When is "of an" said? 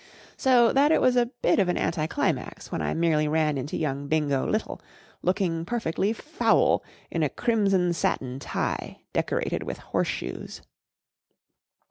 1.59-1.75